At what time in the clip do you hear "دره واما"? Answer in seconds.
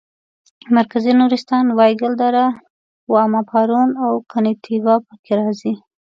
2.21-3.41